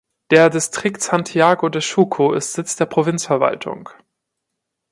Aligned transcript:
Der 0.31 0.49
Distrikt 0.49 1.03
Santiago 1.03 1.69
de 1.69 1.79
Chuco 1.79 2.33
ist 2.33 2.53
Sitz 2.53 2.75
der 2.75 2.87
Provinzverwaltung. 2.87 3.87